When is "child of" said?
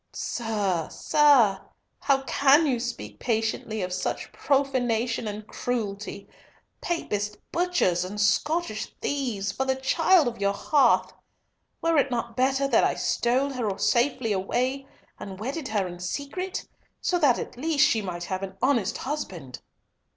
9.75-10.39